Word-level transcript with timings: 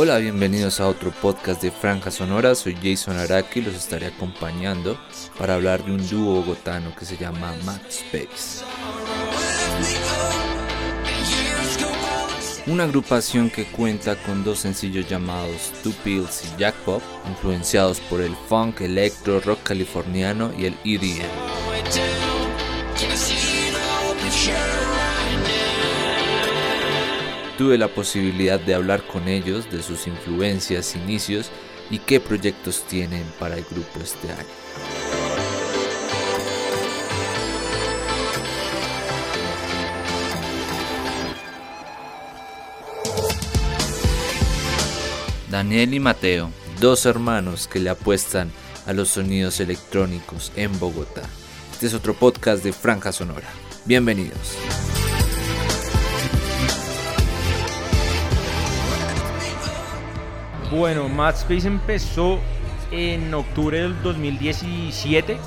Hola, 0.00 0.18
bienvenidos 0.18 0.78
a 0.78 0.86
otro 0.86 1.10
podcast 1.10 1.60
de 1.60 1.72
Franja 1.72 2.12
Sonora. 2.12 2.54
Soy 2.54 2.76
Jason 2.80 3.16
Araki 3.16 3.58
y 3.58 3.62
los 3.62 3.74
estaré 3.74 4.06
acompañando 4.06 4.96
para 5.36 5.54
hablar 5.54 5.84
de 5.84 5.90
un 5.90 6.08
dúo 6.08 6.36
bogotano 6.36 6.94
que 6.94 7.04
se 7.04 7.16
llama 7.16 7.52
Mad 7.64 7.80
Space. 7.88 8.64
Una 12.68 12.84
agrupación 12.84 13.50
que 13.50 13.64
cuenta 13.64 14.14
con 14.22 14.44
dos 14.44 14.60
sencillos 14.60 15.08
llamados 15.08 15.72
Two 15.82 15.92
Pills 16.04 16.44
y 16.44 16.60
Jackpot, 16.60 17.02
influenciados 17.28 17.98
por 17.98 18.20
el 18.20 18.36
funk, 18.48 18.82
electro, 18.82 19.40
rock 19.40 19.64
californiano 19.64 20.52
y 20.56 20.66
el 20.66 20.76
EDM. 20.84 21.67
Tuve 27.58 27.76
la 27.76 27.88
posibilidad 27.88 28.60
de 28.60 28.72
hablar 28.72 29.04
con 29.04 29.26
ellos 29.26 29.68
de 29.68 29.82
sus 29.82 30.06
influencias, 30.06 30.94
inicios 30.94 31.50
y 31.90 31.98
qué 31.98 32.20
proyectos 32.20 32.84
tienen 32.88 33.24
para 33.40 33.56
el 33.56 33.64
grupo 33.64 33.98
este 34.00 34.30
año. 34.30 34.46
Daniel 45.50 45.94
y 45.94 45.98
Mateo, 45.98 46.52
dos 46.78 47.06
hermanos 47.06 47.66
que 47.66 47.80
le 47.80 47.90
apuestan 47.90 48.52
a 48.86 48.92
los 48.92 49.08
sonidos 49.08 49.58
electrónicos 49.58 50.52
en 50.54 50.78
Bogotá. 50.78 51.22
Este 51.72 51.86
es 51.86 51.94
otro 51.94 52.14
podcast 52.14 52.62
de 52.62 52.72
Franja 52.72 53.10
Sonora. 53.10 53.48
Bienvenidos. 53.84 54.56
Bueno, 60.70 61.08
Mad 61.08 61.34
Space 61.34 61.66
empezó 61.66 62.38
en 62.90 63.32
octubre 63.32 63.80
del 63.80 64.02
2017 64.02 65.38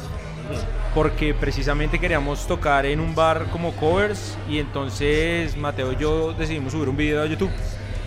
porque 0.96 1.36
precisamente 1.36 2.00
queríamos 2.00 2.48
tocar 2.48 2.88
en 2.88 3.00
un 3.00 3.14
bar 3.14 3.46
como 3.52 3.72
covers 3.74 4.36
y 4.50 4.58
entonces 4.58 5.56
Mateo 5.56 5.94
y 5.94 5.98
yo 5.98 6.34
decidimos 6.34 6.74
subir 6.74 6.90
un 6.90 6.98
video 6.98 7.22
a 7.22 7.28
YouTube 7.28 7.52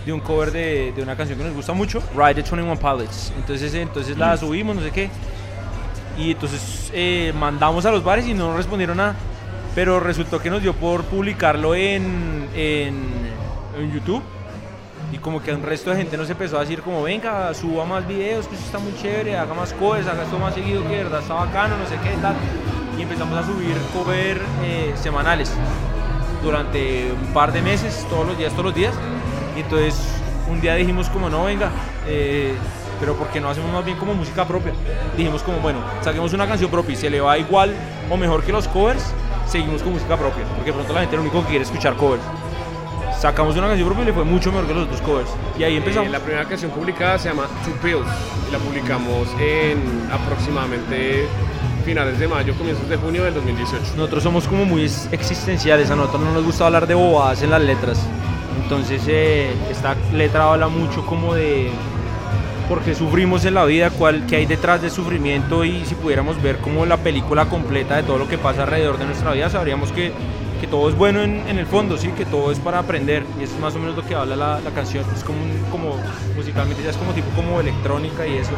de 0.05 0.11
un 0.11 0.19
cover 0.19 0.51
de, 0.51 0.91
de 0.91 1.01
una 1.01 1.15
canción 1.15 1.37
que 1.37 1.45
nos 1.45 1.53
gusta 1.53 1.71
mucho, 1.71 2.03
Ride 2.13 2.43
the 2.43 2.55
21 2.55 2.75
Pilots. 2.75 3.31
Entonces, 3.37 3.73
entonces 3.73 4.17
la 4.17 4.35
subimos, 4.35 4.75
no 4.75 4.81
sé 4.81 4.91
qué. 4.91 5.09
Y 6.17 6.31
entonces 6.31 6.91
eh, 6.93 7.33
mandamos 7.39 7.85
a 7.85 7.91
los 7.91 8.03
bares 8.03 8.27
y 8.27 8.33
no 8.33 8.49
nos 8.49 8.57
respondieron 8.57 8.97
nada. 8.97 9.15
Pero 9.73 9.99
resultó 10.01 10.39
que 10.39 10.49
nos 10.49 10.61
dio 10.61 10.73
por 10.73 11.05
publicarlo 11.05 11.75
en, 11.75 12.47
en, 12.53 13.03
en 13.79 13.93
YouTube 13.93 14.21
y 15.15 15.17
como 15.17 15.41
que 15.41 15.53
un 15.53 15.63
resto 15.63 15.91
de 15.91 15.95
gente 15.95 16.17
nos 16.17 16.29
empezó 16.29 16.57
a 16.57 16.61
decir 16.61 16.81
como 16.81 17.03
venga, 17.03 17.53
suba 17.53 17.85
más 17.85 18.05
videos, 18.05 18.47
que 18.47 18.55
eso 18.55 18.65
está 18.65 18.79
muy 18.79 18.93
chévere, 18.95 19.37
haga 19.37 19.53
más 19.53 19.71
covers, 19.71 20.07
haga 20.07 20.23
esto 20.23 20.37
más 20.37 20.53
seguido, 20.53 20.83
que 20.83 20.97
verdad 20.97 21.21
está 21.21 21.35
bacano, 21.35 21.77
no 21.77 21.85
sé 21.87 21.95
qué, 22.03 22.17
tal. 22.21 22.35
Y 22.99 23.03
empezamos 23.03 23.37
a 23.37 23.45
subir 23.45 23.77
cover 23.93 24.41
eh, 24.63 24.93
semanales 24.95 25.53
durante 26.43 27.13
un 27.13 27.33
par 27.33 27.53
de 27.53 27.61
meses, 27.61 28.05
todos 28.09 28.27
los 28.27 28.37
días, 28.37 28.51
todos 28.51 28.65
los 28.65 28.75
días. 28.75 28.93
Y 29.55 29.61
entonces 29.61 29.95
un 30.49 30.59
día 30.59 30.75
dijimos 30.75 31.07
como 31.09 31.29
no, 31.29 31.45
venga, 31.45 31.71
eh, 32.07 32.53
pero 32.99 33.15
¿por 33.15 33.29
qué 33.29 33.39
no 33.39 33.49
hacemos 33.49 33.71
más 33.71 33.85
bien 33.85 33.97
como 33.97 34.13
música 34.13 34.45
propia? 34.45 34.73
Dijimos 35.15 35.43
como, 35.43 35.59
bueno, 35.59 35.79
saquemos 36.01 36.33
una 36.33 36.45
canción 36.45 36.69
propia 36.69 36.91
y 36.91 36.97
se 36.97 37.09
le 37.09 37.21
va 37.21 37.37
igual 37.37 37.73
o 38.09 38.17
mejor 38.17 38.43
que 38.43 38.51
los 38.51 38.67
covers, 38.67 39.13
seguimos 39.47 39.81
con 39.81 39.93
música 39.93 40.17
propia, 40.17 40.43
porque 40.57 40.73
pronto 40.73 40.91
la 40.91 40.99
gente 40.99 41.15
lo 41.15 41.21
único 41.21 41.41
que 41.43 41.47
quiere 41.47 41.63
es 41.63 41.69
escuchar 41.69 41.95
covers 41.95 42.21
sacamos 43.25 43.57
una 43.57 43.67
canción 43.67 43.87
propia 43.87 44.03
y 44.03 44.05
le 44.05 44.13
fue 44.13 44.23
mucho 44.23 44.51
mejor 44.51 44.67
que 44.67 44.73
los 44.75 44.83
otros 44.83 45.01
covers. 45.01 45.29
Y 45.57 45.63
ahí 45.63 45.77
empezamos. 45.77 46.09
Eh, 46.09 46.11
la 46.11 46.19
primera 46.19 46.45
canción 46.45 46.69
publicada 46.69 47.17
se 47.17 47.29
llama 47.29 47.47
Two 47.63 47.73
Pills 47.81 48.05
y 48.47 48.51
la 48.51 48.59
publicamos 48.59 49.27
en 49.41 49.79
aproximadamente 50.11 51.25
finales 51.83 52.19
de 52.19 52.27
mayo, 52.27 52.53
comienzos 52.55 52.87
de 52.87 52.97
junio 52.97 53.23
del 53.23 53.33
2018. 53.33 53.93
Nosotros 53.97 54.21
somos 54.21 54.47
como 54.47 54.65
muy 54.65 54.83
existenciales, 55.11 55.89
a 55.89 55.95
nosotros 55.95 56.21
no 56.21 56.33
nos 56.33 56.43
gusta 56.43 56.67
hablar 56.67 56.85
de 56.85 56.93
bobadas 56.93 57.41
en 57.41 57.49
las 57.49 57.63
letras. 57.63 57.99
Entonces 58.61 59.01
eh, 59.07 59.51
esta 59.71 59.95
letra 60.13 60.51
habla 60.51 60.67
mucho 60.67 61.03
como 61.07 61.33
de 61.33 61.71
por 62.69 62.81
qué 62.81 62.93
sufrimos 62.93 63.43
en 63.45 63.55
la 63.55 63.65
vida, 63.65 63.89
cuál, 63.89 64.27
qué 64.27 64.35
hay 64.35 64.45
detrás 64.45 64.83
del 64.83 64.91
sufrimiento 64.91 65.65
y 65.65 65.83
si 65.85 65.95
pudiéramos 65.95 66.39
ver 66.43 66.57
como 66.57 66.85
la 66.85 66.97
película 66.97 67.45
completa 67.45 67.95
de 67.95 68.03
todo 68.03 68.19
lo 68.19 68.27
que 68.27 68.37
pasa 68.37 68.63
alrededor 68.63 68.99
de 68.99 69.05
nuestra 69.05 69.33
vida, 69.33 69.49
sabríamos 69.49 69.91
que 69.91 70.13
que 70.59 70.67
todo 70.67 70.89
es 70.89 70.95
bueno 70.95 71.21
en, 71.21 71.47
en, 71.47 71.57
el 71.57 71.65
fondo, 71.65 71.97
sí, 71.97 72.09
que 72.09 72.25
todo 72.25 72.51
es 72.51 72.59
para 72.59 72.79
aprender. 72.79 73.23
Y 73.39 73.43
eso 73.43 73.55
es 73.55 73.59
más 73.59 73.75
o 73.75 73.79
menos 73.79 73.95
lo 73.95 74.05
que 74.05 74.15
habla 74.15 74.35
la, 74.35 74.59
la 74.61 74.71
canción. 74.71 75.05
Es 75.15 75.23
como, 75.23 75.39
un, 75.41 75.51
como 75.71 75.95
musicalmente 76.35 76.83
ya 76.83 76.89
es 76.89 76.97
como 76.97 77.11
tipo 77.13 77.27
como 77.35 77.59
electrónica 77.59 78.25
y 78.27 78.37
eso. 78.37 78.51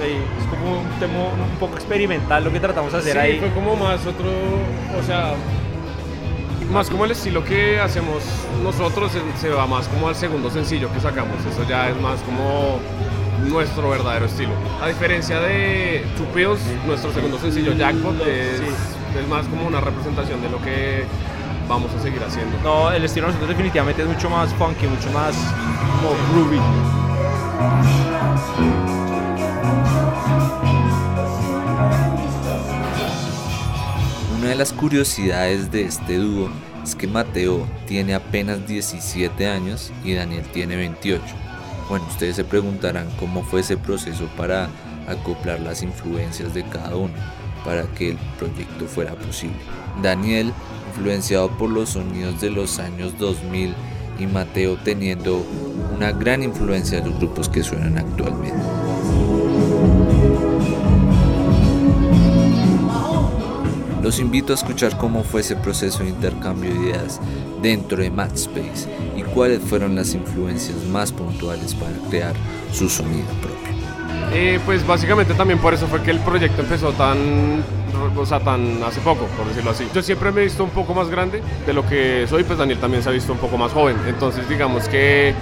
es 0.00 0.46
como 0.48 0.80
un 0.80 1.00
tema 1.00 1.14
un 1.52 1.58
poco 1.58 1.76
experimental 1.76 2.44
lo 2.44 2.52
que 2.52 2.60
tratamos 2.60 2.92
de 2.92 2.98
hacer 2.98 3.12
sí, 3.12 3.18
ahí. 3.18 3.38
fue 3.38 3.50
como 3.50 3.76
más 3.76 4.00
otro, 4.06 4.30
o 4.98 5.02
sea, 5.06 5.34
más 6.72 6.90
como 6.90 7.04
el 7.04 7.12
estilo 7.12 7.44
que 7.44 7.78
hacemos 7.78 8.22
nosotros 8.62 9.12
se 9.40 9.48
va 9.50 9.66
más 9.66 9.86
como 9.88 10.08
al 10.08 10.16
segundo 10.16 10.50
sencillo 10.50 10.92
que 10.92 11.00
sacamos. 11.00 11.36
Eso 11.46 11.66
ya 11.68 11.90
es 11.90 12.00
más 12.00 12.20
como 12.20 12.78
nuestro 13.48 13.90
verdadero 13.90 14.26
estilo. 14.26 14.52
A 14.82 14.88
diferencia 14.88 15.40
de 15.40 16.04
Two 16.16 16.26
Pills, 16.34 16.60
nuestro 16.86 17.12
segundo 17.12 17.38
sencillo 17.38 17.72
Jackpot 17.72 18.20
es, 18.26 18.58
sí. 18.58 18.64
Es, 19.20 19.28
más 19.28 19.46
como 19.46 19.66
una 19.66 19.80
representación 19.80 20.40
de 20.42 20.48
lo 20.50 20.60
que 20.60 21.04
vamos 21.68 21.90
a 21.94 22.02
seguir 22.02 22.22
haciendo. 22.22 22.56
No, 22.62 22.90
el 22.90 23.04
estilo 23.04 23.26
de 23.26 23.32
nosotros 23.32 23.56
definitivamente 23.56 24.02
es 24.02 24.08
mucho 24.08 24.30
más 24.30 24.52
funky, 24.54 24.86
mucho 24.86 25.10
más 25.10 25.34
como 25.96 26.14
groovy. 26.32 26.60
Una 34.38 34.48
de 34.48 34.54
las 34.56 34.72
curiosidades 34.72 35.70
de 35.70 35.82
este 35.82 36.18
dúo 36.18 36.50
es 36.82 36.94
que 36.94 37.06
Mateo 37.06 37.66
tiene 37.86 38.14
apenas 38.14 38.66
17 38.66 39.48
años 39.48 39.92
y 40.04 40.14
Daniel 40.14 40.44
tiene 40.52 40.76
28. 40.76 41.22
Bueno, 41.88 42.04
ustedes 42.08 42.36
se 42.36 42.44
preguntarán 42.44 43.08
cómo 43.18 43.42
fue 43.42 43.60
ese 43.60 43.76
proceso 43.76 44.26
para 44.36 44.68
acoplar 45.06 45.60
las 45.60 45.82
influencias 45.82 46.54
de 46.54 46.62
cada 46.64 46.96
uno 46.96 47.43
para 47.64 47.84
que 47.94 48.10
el 48.10 48.18
proyecto 48.38 48.86
fuera 48.86 49.14
posible. 49.14 49.56
Daniel, 50.02 50.52
influenciado 50.88 51.48
por 51.56 51.70
los 51.70 51.90
sonidos 51.90 52.40
de 52.40 52.50
los 52.50 52.78
años 52.78 53.18
2000 53.18 53.74
y 54.18 54.26
Mateo 54.26 54.76
teniendo 54.84 55.44
una 55.94 56.12
gran 56.12 56.42
influencia 56.42 57.00
de 57.00 57.10
los 57.10 57.18
grupos 57.18 57.48
que 57.48 57.62
suenan 57.62 57.98
actualmente. 57.98 58.58
Los 64.02 64.20
invito 64.20 64.52
a 64.52 64.56
escuchar 64.56 64.98
cómo 64.98 65.24
fue 65.24 65.40
ese 65.40 65.56
proceso 65.56 66.02
de 66.02 66.10
intercambio 66.10 66.70
de 66.74 66.78
ideas 66.78 67.20
dentro 67.62 68.02
de 68.02 68.10
Matspace 68.10 68.86
y 69.16 69.22
cuáles 69.22 69.62
fueron 69.62 69.94
las 69.94 70.12
influencias 70.12 70.76
más 70.84 71.10
puntuales 71.10 71.74
para 71.74 71.96
crear 72.10 72.34
su 72.70 72.90
sonido 72.90 73.26
propio. 73.40 73.73
Eh, 74.36 74.58
pues 74.66 74.84
básicamente 74.84 75.32
también 75.34 75.60
por 75.60 75.74
eso 75.74 75.86
fue 75.86 76.02
que 76.02 76.10
el 76.10 76.18
proyecto 76.18 76.60
empezó 76.60 76.92
tan, 76.92 77.62
o 78.16 78.26
sea, 78.26 78.40
tan 78.40 78.82
hace 78.82 79.00
poco, 79.00 79.26
por 79.36 79.46
decirlo 79.46 79.70
así. 79.70 79.86
Yo 79.94 80.02
siempre 80.02 80.32
me 80.32 80.40
he 80.40 80.44
visto 80.44 80.64
un 80.64 80.70
poco 80.70 80.92
más 80.92 81.08
grande 81.08 81.40
de 81.64 81.72
lo 81.72 81.86
que 81.86 82.26
soy, 82.28 82.42
pues 82.42 82.58
Daniel 82.58 82.78
también 82.78 83.00
se 83.00 83.10
ha 83.10 83.12
visto 83.12 83.32
un 83.32 83.38
poco 83.38 83.56
más 83.56 83.72
joven. 83.72 83.96
Entonces 84.08 84.48
digamos 84.48 84.88
que 84.88 85.34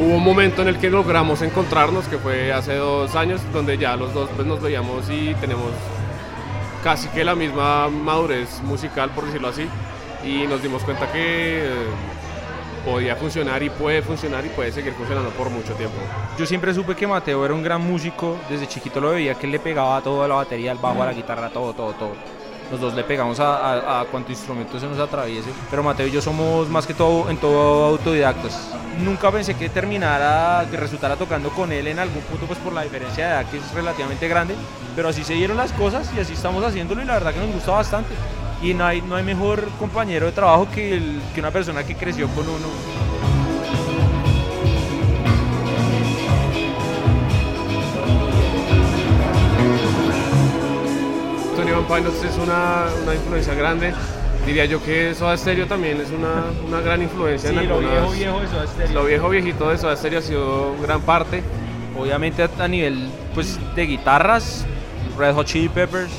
hubo 0.00 0.16
un 0.16 0.24
momento 0.24 0.62
en 0.62 0.68
el 0.68 0.78
que 0.78 0.90
logramos 0.90 1.42
encontrarnos, 1.42 2.06
que 2.08 2.18
fue 2.18 2.52
hace 2.52 2.74
dos 2.74 3.14
años, 3.14 3.40
donde 3.52 3.78
ya 3.78 3.94
los 3.94 4.12
dos 4.12 4.28
pues, 4.34 4.48
nos 4.48 4.60
veíamos 4.60 5.08
y 5.10 5.34
tenemos 5.34 5.70
casi 6.82 7.06
que 7.10 7.24
la 7.24 7.36
misma 7.36 7.88
madurez 7.88 8.60
musical, 8.64 9.10
por 9.10 9.26
decirlo 9.26 9.46
así, 9.46 9.68
y 10.24 10.48
nos 10.48 10.60
dimos 10.60 10.82
cuenta 10.82 11.10
que 11.12 11.66
eh, 11.66 11.70
podía 12.84 13.16
funcionar 13.16 13.62
y 13.62 13.70
puede 13.70 14.02
funcionar 14.02 14.44
y 14.44 14.48
puede 14.48 14.72
seguir 14.72 14.92
funcionando 14.92 15.30
por 15.30 15.50
mucho 15.50 15.72
tiempo. 15.74 15.96
Yo 16.38 16.46
siempre 16.46 16.74
supe 16.74 16.94
que 16.94 17.06
Mateo 17.06 17.44
era 17.44 17.54
un 17.54 17.62
gran 17.62 17.80
músico, 17.80 18.36
desde 18.48 18.66
chiquito 18.68 19.00
lo 19.00 19.10
veía 19.10 19.34
que 19.34 19.46
él 19.46 19.52
le 19.52 19.58
pegaba 19.58 20.00
todo, 20.00 20.22
a 20.22 20.28
la 20.28 20.34
batería, 20.36 20.70
al 20.72 20.78
bajo, 20.78 21.02
a 21.02 21.06
la 21.06 21.12
guitarra, 21.12 21.48
todo, 21.48 21.72
todo, 21.72 21.92
todo. 21.94 22.12
Los 22.70 22.80
dos 22.80 22.94
le 22.94 23.04
pegamos 23.04 23.40
a, 23.40 23.56
a, 23.56 24.00
a 24.00 24.04
cuanto 24.06 24.32
instrumento 24.32 24.80
se 24.80 24.86
nos 24.86 24.98
atraviese, 24.98 25.50
pero 25.70 25.82
Mateo 25.82 26.06
y 26.06 26.10
yo 26.10 26.22
somos 26.22 26.68
más 26.68 26.86
que 26.86 26.94
todo 26.94 27.30
en 27.30 27.36
todo 27.36 27.84
autodidactas. 27.84 28.70
Nunca 29.02 29.30
pensé 29.30 29.54
que 29.54 29.68
terminara, 29.68 30.66
que 30.70 30.76
resultara 30.76 31.16
tocando 31.16 31.50
con 31.50 31.72
él 31.72 31.88
en 31.88 31.98
algún 31.98 32.22
punto, 32.22 32.46
pues 32.46 32.58
por 32.60 32.72
la 32.72 32.82
diferencia 32.82 33.26
de 33.26 33.32
edad 33.32 33.50
que 33.50 33.58
es 33.58 33.74
relativamente 33.74 34.28
grande, 34.28 34.54
pero 34.96 35.08
así 35.08 35.24
se 35.24 35.34
dieron 35.34 35.56
las 35.56 35.72
cosas 35.72 36.10
y 36.16 36.20
así 36.20 36.32
estamos 36.32 36.64
haciéndolo 36.64 37.02
y 37.02 37.04
la 37.04 37.14
verdad 37.14 37.34
que 37.34 37.40
nos 37.40 37.52
gusta 37.52 37.72
bastante 37.72 38.14
y 38.64 38.72
no 38.74 38.84
hay, 38.86 39.02
no 39.02 39.16
hay 39.16 39.22
mejor 39.24 39.68
compañero 39.78 40.26
de 40.26 40.32
trabajo 40.32 40.66
que, 40.74 40.96
el, 40.96 41.20
que 41.34 41.40
una 41.40 41.50
persona 41.50 41.84
que 41.84 41.94
creció 41.94 42.28
con 42.28 42.48
uno. 42.48 42.66
Tony 51.56 51.70
Van 51.70 51.84
Pilots 51.86 52.24
es 52.24 52.36
una, 52.38 52.86
una 53.02 53.14
influencia 53.14 53.54
grande 53.54 53.94
diría 54.44 54.64
yo 54.66 54.82
que 54.82 55.14
Soda 55.14 55.36
Stereo 55.36 55.66
también 55.66 56.00
es 56.00 56.10
una, 56.10 56.44
una 56.66 56.80
gran 56.80 57.00
influencia 57.02 57.50
Sí, 57.50 57.56
en 57.56 57.68
lo 57.68 57.76
algunas... 57.76 57.92
viejo, 58.12 58.12
viejo 58.12 58.40
de 58.40 58.46
Soda 58.48 58.66
Stereo. 58.66 58.92
Lo 58.94 59.04
viejo 59.06 59.28
viejito 59.30 59.70
de 59.70 59.78
Soda 59.78 59.96
Stereo 59.96 60.18
ha 60.18 60.22
sido 60.22 60.74
gran 60.82 61.00
parte. 61.00 61.42
Obviamente 61.98 62.42
a- 62.42 62.50
a 62.58 62.68
nivel 62.68 63.08
pues 63.34 63.58
de 63.74 63.86
guitarras, 63.86 64.66
Red 65.18 65.34
Hot 65.34 65.46
Chili 65.46 65.68
Peppers. 65.68 66.10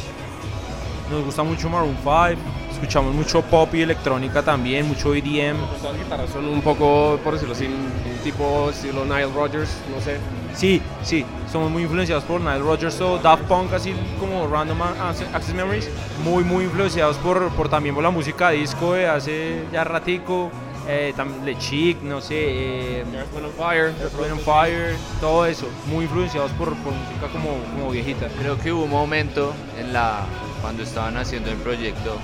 Nos 1.09 1.23
gusta 1.23 1.43
mucho 1.43 1.69
Maroon 1.69 1.95
5. 2.03 2.41
Escuchamos 2.71 3.13
mucho 3.13 3.41
pop 3.43 3.73
y 3.73 3.81
electrónica 3.83 4.41
también, 4.41 4.87
mucho 4.87 5.13
EDM. 5.13 5.55
Las 5.83 5.97
guitarras 5.97 6.29
son 6.31 6.45
un 6.47 6.61
poco, 6.61 7.17
por 7.23 7.33
decirlo 7.33 7.53
así, 7.53 7.65
un 7.67 8.17
tipo 8.23 8.69
estilo 8.69 9.05
Nile 9.05 9.27
Rodgers, 9.33 9.69
no 9.95 10.01
sé. 10.01 10.17
Sí, 10.55 10.81
sí, 11.03 11.25
somos 11.51 11.69
muy 11.71 11.83
influenciados 11.83 12.23
por 12.25 12.41
Nile 12.41 12.59
Rodgers 12.59 12.99
o 13.01 13.17
Daft 13.19 13.43
Punk, 13.43 13.71
así 13.73 13.93
como 14.19 14.47
Random 14.47 14.81
Access 14.81 15.53
Memories. 15.53 15.89
Muy, 16.23 16.43
muy 16.43 16.65
influenciados 16.65 17.17
por, 17.17 17.49
por 17.51 17.69
también 17.69 17.93
por 17.95 18.03
la 18.03 18.09
música 18.09 18.49
disco 18.49 18.93
de 18.93 19.07
hace 19.07 19.63
ya 19.71 19.83
ratico. 19.83 20.49
Eh, 20.87 21.13
tam- 21.17 21.43
Le 21.43 21.57
Chic, 21.57 21.99
no 22.03 22.21
sé, 22.21 22.35
eh, 22.37 23.01
and 23.01 23.51
Fire. 23.57 23.87
And 24.31 24.39
Fire, 24.41 24.95
todo 25.19 25.45
eso. 25.47 25.65
Muy 25.87 26.03
influenciados 26.05 26.51
por, 26.51 26.75
por 26.75 26.93
música 26.93 27.27
como, 27.31 27.57
como 27.73 27.89
viejita. 27.89 28.27
Creo 28.39 28.55
que 28.59 28.71
hubo 28.71 28.83
un 28.83 28.91
momento 28.91 29.51
en 29.79 29.93
la 29.93 30.19
cuando 30.61 30.83
estaban 30.83 31.17
haciendo 31.17 31.51
el 31.51 31.57
proyecto 31.57 32.17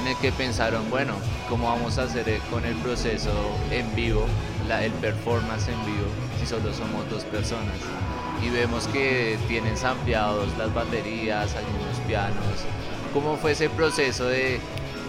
en 0.00 0.06
el 0.06 0.16
que 0.18 0.32
pensaron, 0.32 0.88
bueno, 0.90 1.14
¿cómo 1.48 1.66
vamos 1.68 1.98
a 1.98 2.04
hacer 2.04 2.38
con 2.50 2.64
el 2.64 2.74
proceso 2.76 3.30
en 3.70 3.94
vivo, 3.94 4.24
la- 4.68 4.84
el 4.84 4.92
performance 4.92 5.68
en 5.68 5.84
vivo, 5.84 6.06
si 6.38 6.46
solo 6.46 6.72
somos 6.72 7.08
dos 7.10 7.24
personas? 7.24 7.74
Y 8.42 8.48
vemos 8.48 8.86
que 8.86 9.38
tienen 9.48 9.76
sampleados 9.76 10.48
las 10.56 10.72
baterías, 10.72 11.54
hay 11.54 11.64
unos 11.82 11.98
pianos. 12.06 12.36
¿Cómo 13.12 13.36
fue 13.36 13.52
ese 13.52 13.68
proceso 13.68 14.24
de 14.26 14.60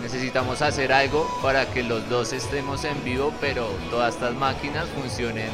necesitamos 0.02 0.62
hacer 0.64 0.92
algo 0.92 1.30
para 1.44 1.68
que 1.68 1.84
los 1.84 2.10
dos 2.10 2.34
estemos 2.34 2.84
en 2.84 3.02
vivo, 3.04 3.32
pero 3.40 3.68
todas 3.92 4.16
estas 4.16 4.34
máquinas 4.34 4.88
funcionen 5.00 5.50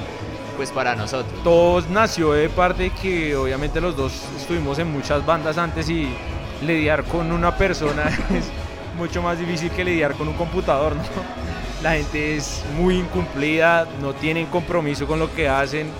pues 0.55 0.71
para 0.71 0.95
nosotros? 0.95 1.43
todo 1.43 1.83
nació 1.89 2.31
de 2.31 2.49
parte 2.49 2.89
que 2.89 3.35
obviamente 3.35 3.79
los 3.81 3.95
dos 3.95 4.13
estuvimos 4.39 4.79
en 4.79 4.91
muchas 4.91 5.23
bandas 5.23 5.57
antes 5.59 5.87
y 5.89 6.07
lidiar 6.61 7.03
con 7.03 7.31
una 7.31 7.55
persona 7.55 8.03
es 8.33 8.45
mucho 8.97 9.21
más 9.21 9.39
difícil 9.39 9.69
que 9.71 9.83
lidiar 9.83 10.13
con 10.13 10.27
un 10.27 10.33
computador, 10.33 10.95
¿no? 10.95 11.03
La 11.83 11.93
gente 11.93 12.35
es 12.35 12.63
muy 12.75 12.95
incumplida, 12.97 13.87
no 14.01 14.13
tienen 14.13 14.47
compromiso 14.47 15.05
con 15.05 15.19
lo 15.19 15.33
que 15.33 15.47
hacen. 15.47 15.91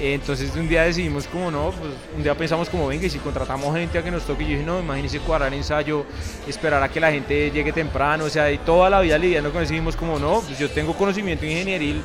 Entonces 0.00 0.54
un 0.56 0.68
día 0.68 0.84
decidimos 0.84 1.26
como 1.26 1.50
no, 1.50 1.72
pues 1.72 1.92
un 2.16 2.22
día 2.22 2.34
pensamos 2.34 2.70
como 2.70 2.86
venga 2.86 3.04
y 3.04 3.10
si 3.10 3.18
contratamos 3.18 3.76
gente 3.76 3.98
a 3.98 4.02
que 4.02 4.10
nos 4.10 4.22
toque, 4.22 4.44
yo 4.44 4.50
dije 4.50 4.62
no, 4.62 4.78
imagínense 4.78 5.18
cuadrar 5.18 5.52
ensayo, 5.52 6.06
esperar 6.48 6.82
a 6.82 6.88
que 6.88 7.00
la 7.00 7.10
gente 7.10 7.50
llegue 7.50 7.72
temprano, 7.72 8.24
o 8.24 8.30
sea, 8.30 8.50
y 8.50 8.58
toda 8.58 8.88
la 8.88 9.00
vida 9.00 9.18
lidiando 9.18 9.52
con 9.52 9.62
eso 9.62 9.74
como 9.98 10.18
no, 10.18 10.40
pues 10.40 10.58
yo 10.58 10.70
tengo 10.70 10.94
conocimiento 10.94 11.44
ingenieril 11.44 12.02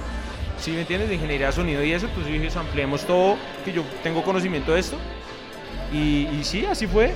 si 0.60 0.72
me 0.72 0.82
entiendes, 0.82 1.10
de 1.10 1.16
ingeniería 1.16 1.48
de 1.48 1.54
sonido 1.54 1.84
y 1.84 1.92
eso, 1.92 2.08
pues 2.14 2.28
yo 2.28 2.34
dije, 2.34 2.58
ampliemos 2.58 3.06
todo, 3.06 3.38
que 3.64 3.72
yo 3.72 3.84
tengo 4.04 4.24
conocimiento 4.24 4.74
de 4.74 4.80
esto. 4.80 4.98
Y 5.94 6.28
sí, 6.44 6.66
así 6.66 6.88
fue. 6.88 7.14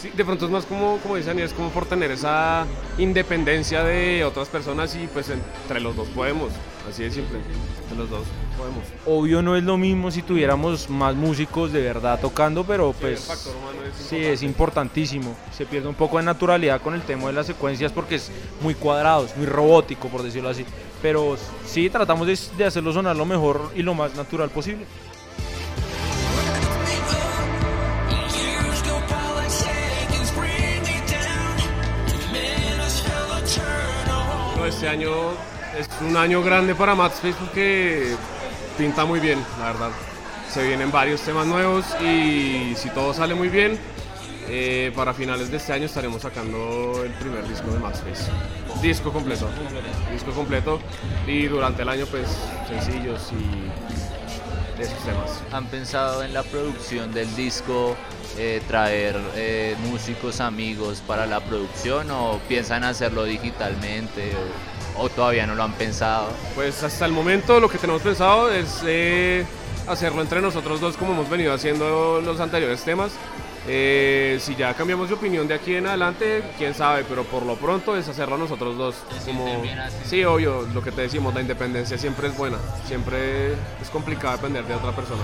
Sí, 0.00 0.10
de 0.14 0.24
pronto 0.24 0.44
es 0.44 0.50
más 0.52 0.64
como, 0.64 0.98
como 0.98 1.16
dicen, 1.16 1.40
es 1.40 1.52
como 1.52 1.70
por 1.70 1.84
tener 1.84 2.12
esa 2.12 2.66
independencia 2.98 3.82
de 3.82 4.24
otras 4.24 4.46
personas 4.48 4.94
y 4.94 5.08
pues 5.08 5.28
entre 5.28 5.80
los 5.80 5.96
dos 5.96 6.06
podemos, 6.08 6.52
así 6.88 7.02
de 7.02 7.10
simple, 7.10 7.38
entre 7.82 7.98
los 7.98 8.08
dos 8.08 8.24
podemos. 8.56 8.84
Obvio 9.06 9.42
no 9.42 9.56
es 9.56 9.64
lo 9.64 9.76
mismo 9.76 10.12
si 10.12 10.22
tuviéramos 10.22 10.88
más 10.88 11.16
músicos 11.16 11.72
de 11.72 11.82
verdad 11.82 12.20
tocando, 12.20 12.62
pero 12.62 12.90
el 12.90 12.94
pues 12.94 13.24
factor 13.24 13.56
humano 13.56 13.78
es 13.88 14.06
sí, 14.06 14.16
es 14.18 14.44
importantísimo. 14.44 15.36
Se 15.50 15.66
pierde 15.66 15.88
un 15.88 15.96
poco 15.96 16.18
de 16.18 16.22
naturalidad 16.22 16.80
con 16.80 16.94
el 16.94 17.02
tema 17.02 17.26
de 17.26 17.32
las 17.32 17.46
secuencias 17.46 17.90
porque 17.90 18.14
es 18.16 18.30
muy 18.60 18.74
cuadrado, 18.74 19.24
es 19.24 19.36
muy 19.36 19.46
robótico, 19.46 20.06
por 20.08 20.22
decirlo 20.22 20.48
así. 20.48 20.64
Pero 21.02 21.36
sí, 21.66 21.90
tratamos 21.90 22.28
de, 22.28 22.38
de 22.56 22.64
hacerlo 22.64 22.92
sonar 22.92 23.16
lo 23.16 23.24
mejor 23.24 23.72
y 23.74 23.82
lo 23.82 23.94
más 23.94 24.14
natural 24.14 24.50
posible. 24.50 24.86
Este 34.88 35.04
año 35.04 35.32
es 35.78 35.86
un 36.00 36.16
año 36.16 36.42
grande 36.42 36.74
para 36.74 36.94
Matspace 36.94 37.34
porque 37.38 38.14
pinta 38.78 39.04
muy 39.04 39.20
bien, 39.20 39.38
la 39.58 39.66
verdad. 39.66 39.90
Se 40.50 40.66
vienen 40.66 40.90
varios 40.90 41.20
temas 41.20 41.46
nuevos 41.46 41.84
y 42.00 42.72
si 42.74 42.88
todo 42.94 43.12
sale 43.12 43.34
muy 43.34 43.50
bien, 43.50 43.78
eh, 44.48 44.90
para 44.96 45.12
finales 45.12 45.50
de 45.50 45.58
este 45.58 45.74
año 45.74 45.84
estaremos 45.84 46.22
sacando 46.22 47.02
el 47.04 47.10
primer 47.12 47.46
disco 47.46 47.70
de 47.70 47.80
Matspace. 47.80 48.30
Disco 48.80 49.12
completo. 49.12 49.46
Disco 50.10 50.30
completo 50.30 50.80
y 51.26 51.44
durante 51.48 51.82
el 51.82 51.90
año 51.90 52.06
pues 52.06 52.26
sencillos 52.66 53.30
y 53.32 54.80
esos 54.80 55.04
temas. 55.04 55.42
¿Han 55.52 55.66
pensado 55.66 56.22
en 56.22 56.32
la 56.32 56.44
producción 56.44 57.12
del 57.12 57.34
disco, 57.36 57.94
eh, 58.38 58.62
traer 58.68 59.16
eh, 59.34 59.76
músicos 59.90 60.40
amigos 60.40 61.02
para 61.06 61.26
la 61.26 61.40
producción 61.40 62.10
o 62.10 62.40
piensan 62.48 62.84
hacerlo 62.84 63.24
digitalmente 63.24 64.32
o, 64.34 64.77
o 64.98 65.08
todavía 65.08 65.46
no 65.46 65.54
lo 65.54 65.62
han 65.62 65.72
pensado? 65.72 66.28
Pues 66.54 66.82
hasta 66.82 67.06
el 67.06 67.12
momento 67.12 67.60
lo 67.60 67.68
que 67.68 67.78
tenemos 67.78 68.02
pensado 68.02 68.50
es 68.52 68.82
eh, 68.86 69.44
hacerlo 69.86 70.22
entre 70.22 70.40
nosotros 70.40 70.80
dos 70.80 70.96
como 70.96 71.12
hemos 71.12 71.30
venido 71.30 71.52
haciendo 71.52 72.20
los 72.20 72.40
anteriores 72.40 72.82
temas. 72.82 73.12
Eh, 73.70 74.38
si 74.40 74.54
ya 74.54 74.72
cambiamos 74.72 75.08
de 75.08 75.14
opinión 75.14 75.46
de 75.46 75.54
aquí 75.54 75.74
en 75.74 75.86
adelante, 75.86 76.42
quién 76.56 76.72
sabe, 76.74 77.04
pero 77.06 77.24
por 77.24 77.44
lo 77.44 77.56
pronto 77.56 77.96
es 77.96 78.08
hacerlo 78.08 78.38
nosotros 78.38 78.78
dos. 78.78 78.94
Como, 79.26 79.62
sí, 80.06 80.24
obvio, 80.24 80.66
lo 80.72 80.82
que 80.82 80.90
te 80.90 81.02
decimos, 81.02 81.34
la 81.34 81.42
independencia 81.42 81.98
siempre 81.98 82.28
es 82.28 82.36
buena, 82.36 82.56
siempre 82.86 83.52
es 83.52 83.90
complicado 83.92 84.36
depender 84.36 84.64
de 84.64 84.74
otra 84.74 84.92
persona. 84.92 85.22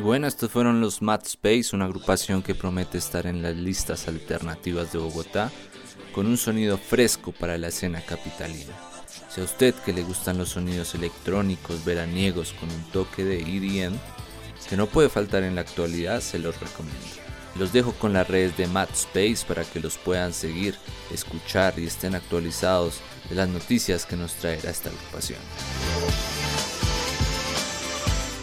Y 0.00 0.02
bueno, 0.02 0.26
estos 0.26 0.50
fueron 0.50 0.80
los 0.80 1.02
Mad 1.02 1.20
Space, 1.26 1.76
una 1.76 1.84
agrupación 1.84 2.42
que 2.42 2.54
promete 2.54 2.96
estar 2.96 3.26
en 3.26 3.42
las 3.42 3.54
listas 3.54 4.08
alternativas 4.08 4.90
de 4.92 4.98
Bogotá, 4.98 5.52
con 6.14 6.26
un 6.26 6.38
sonido 6.38 6.78
fresco 6.78 7.32
para 7.32 7.58
la 7.58 7.68
escena 7.68 8.00
capitalina. 8.00 8.72
Si 9.28 9.42
a 9.42 9.44
usted 9.44 9.74
que 9.74 9.92
le 9.92 10.02
gustan 10.02 10.38
los 10.38 10.48
sonidos 10.48 10.94
electrónicos 10.94 11.84
veraniegos 11.84 12.54
con 12.54 12.70
un 12.70 12.82
toque 12.92 13.24
de 13.24 13.42
EDM, 13.42 13.94
que 14.70 14.76
no 14.78 14.86
puede 14.86 15.10
faltar 15.10 15.42
en 15.42 15.54
la 15.54 15.60
actualidad, 15.60 16.22
se 16.22 16.38
los 16.38 16.58
recomiendo. 16.58 17.06
Los 17.56 17.74
dejo 17.74 17.92
con 17.92 18.14
las 18.14 18.26
redes 18.26 18.56
de 18.56 18.68
Mad 18.68 18.88
Space 18.94 19.44
para 19.46 19.64
que 19.64 19.80
los 19.80 19.98
puedan 19.98 20.32
seguir, 20.32 20.76
escuchar 21.12 21.78
y 21.78 21.84
estén 21.84 22.14
actualizados 22.14 23.00
de 23.28 23.34
las 23.34 23.50
noticias 23.50 24.06
que 24.06 24.16
nos 24.16 24.32
traerá 24.32 24.70
esta 24.70 24.88
agrupación. 24.88 25.40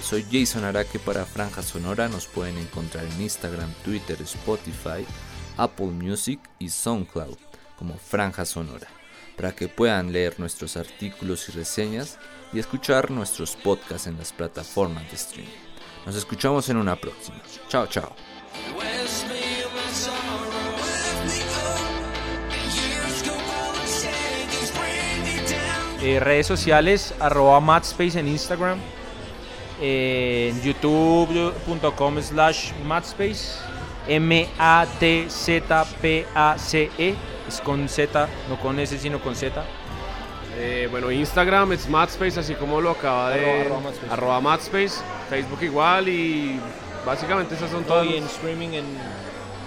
Soy 0.07 0.25
Jason 0.31 0.63
Araque 0.63 0.99
para 0.99 1.25
Franja 1.25 1.61
Sonora. 1.61 2.07
Nos 2.07 2.27
pueden 2.27 2.57
encontrar 2.57 3.03
en 3.03 3.21
Instagram, 3.21 3.69
Twitter, 3.83 4.17
Spotify, 4.21 5.05
Apple 5.57 5.87
Music 5.87 6.39
y 6.59 6.69
SoundCloud 6.69 7.35
como 7.77 7.97
Franja 7.97 8.45
Sonora, 8.45 8.87
para 9.35 9.53
que 9.53 9.67
puedan 9.67 10.13
leer 10.13 10.39
nuestros 10.39 10.77
artículos 10.77 11.49
y 11.49 11.51
reseñas 11.51 12.19
y 12.53 12.59
escuchar 12.59 13.11
nuestros 13.11 13.57
podcasts 13.57 14.07
en 14.07 14.17
las 14.17 14.31
plataformas 14.31 15.03
de 15.09 15.17
streaming. 15.17 15.51
Nos 16.05 16.15
escuchamos 16.15 16.69
en 16.69 16.77
una 16.77 16.95
próxima. 16.95 17.41
Chao, 17.67 17.85
chao. 17.87 18.15
Eh, 26.01 26.19
redes 26.21 26.47
sociales, 26.47 27.13
arroba 27.19 27.59
matspace 27.59 28.17
en 28.17 28.29
Instagram, 28.29 28.79
en 29.81 30.61
youtube.com 30.61 32.21
slash 32.21 32.71
matspace, 32.85 33.59
M-A-T-Z-P-A-C-E, 35.87 37.15
es 37.47 37.61
con 37.61 37.87
Z, 37.87 38.27
no 38.49 38.59
con 38.59 38.79
S, 38.79 38.97
sino 38.97 39.19
con 39.19 39.35
Z. 39.35 39.63
Eh, 40.59 40.87
bueno, 40.89 41.11
Instagram 41.11 41.73
es 41.73 41.87
Matspace, 41.87 42.39
así 42.39 42.55
como 42.55 42.81
lo 42.81 42.89
acaba 42.91 43.29
de... 43.29 43.45
Arroba- 43.45 43.61
arroba 43.61 43.79
Matspace. 43.81 44.11
arroba 44.13 44.41
Matspace, 44.41 44.91
Facebook 45.29 45.59
igual 45.61 46.07
y 46.09 46.59
básicamente 47.05 47.53
esas 47.55 47.69
son 47.69 47.83
todas. 47.83 48.07
Y 48.07 48.15
en 48.17 48.23
streaming 48.23 48.69
en... 48.69 48.85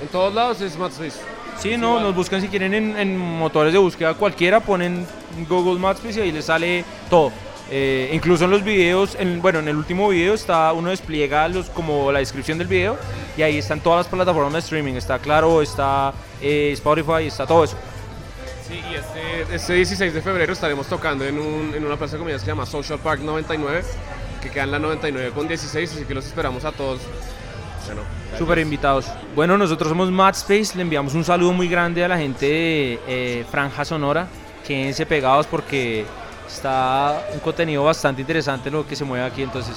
En 0.03 0.09
todos 0.11 0.35
lados 0.35 0.61
es 0.63 0.77
Matspace. 0.77 1.21
Sí, 1.59 1.77
no, 1.77 2.01
nos 2.01 2.15
buscan 2.15 2.41
si 2.41 2.49
quieren 2.49 2.73
en, 2.75 2.99
en 2.99 3.17
motores 3.17 3.73
de 3.73 3.79
búsqueda 3.79 4.15
cualquiera, 4.15 4.61
ponen 4.61 5.07
Google 5.49 5.79
Maps 5.79 6.01
y 6.17 6.21
ahí 6.21 6.33
les 6.33 6.47
sale 6.47 6.85
todo. 7.11 7.31
Eh, 7.73 8.11
incluso 8.13 8.47
en 8.47 8.51
los 8.51 8.65
videos, 8.65 9.17
en, 9.19 9.41
bueno, 9.41 9.61
en 9.61 9.69
el 9.69 9.77
último 9.77 10.09
video 10.09 10.35
está 10.35 10.73
uno 10.73 10.91
despliega 10.91 11.47
los, 11.49 11.71
como 11.71 12.11
la 12.11 12.19
descripción 12.19 12.59
del 12.59 12.67
video 12.67 12.97
y 13.37 13.43
ahí 13.43 13.59
están 13.59 13.81
todas 13.81 13.99
las 13.99 14.07
plataformas 14.09 14.53
de 14.55 14.59
streaming. 14.59 14.95
Está 14.95 15.19
claro, 15.21 15.63
está 15.63 16.13
eh, 16.43 16.71
Spotify, 16.75 17.27
está 17.27 17.47
todo 17.47 17.63
eso. 17.65 17.77
Sí, 18.67 18.81
y 18.91 18.95
este, 18.95 19.55
este 19.55 19.73
16 19.75 20.15
de 20.15 20.21
febrero 20.23 20.53
estaremos 20.53 20.87
tocando 20.87 21.25
en, 21.25 21.39
un- 21.39 21.73
en 21.75 21.85
una 21.85 21.97
plaza 21.97 22.15
de 22.15 22.19
comidas 22.19 22.41
que 22.43 22.47
se 22.47 22.51
llama 22.53 22.67
Social 22.67 22.99
Park 22.99 23.21
99, 23.21 23.83
que 24.43 24.51
queda 24.51 24.65
en 24.65 24.71
la 24.73 24.79
99 24.79 25.31
con 25.35 25.47
16, 25.49 25.93
así 25.93 26.05
que 26.05 26.15
los 26.15 26.27
esperamos 26.27 26.65
a 26.65 26.73
todos 26.73 27.01
Bueno, 27.87 28.03
Súper 28.39 28.59
invitados. 28.59 29.07
Bueno, 29.35 29.57
nosotros 29.59 29.89
somos 29.89 30.11
Madspace, 30.11 30.77
le 30.77 30.83
enviamos 30.83 31.15
un 31.15 31.25
saludo 31.25 31.53
muy 31.53 31.69
grande 31.69 32.05
a 32.05 32.09
la 32.09 32.17
gente 32.19 32.47
de 32.47 32.99
eh, 33.09 33.45
Franja 33.51 33.85
Sonora. 33.85 34.29
Quédense 34.67 35.05
pegados 35.07 35.47
porque 35.49 36.05
está 36.53 37.23
un 37.33 37.41
contenido 37.41 37.85
bastante 37.85 38.21
interesante 38.21 38.71
lo 38.71 38.87
que 38.87 38.97
se 38.97 39.05
mueve 39.05 39.25
aquí, 39.25 39.43
entonces 39.43 39.77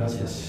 Gracias. 0.00 0.39